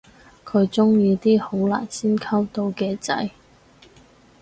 [0.43, 3.29] 佢鍾意啲好難先溝到嘅仔